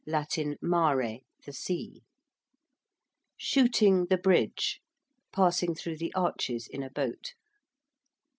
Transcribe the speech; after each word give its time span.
(Latin 0.07 0.57
mare, 0.63 1.19
the 1.45 1.53
sea.) 1.53 2.01
~'shooting' 3.37 4.07
the 4.07 4.17
bridge~: 4.17 4.81
passing 5.31 5.75
through 5.75 5.97
the 5.97 6.11
arches 6.15 6.67
in 6.67 6.81
a 6.81 6.89
boat. 6.89 7.35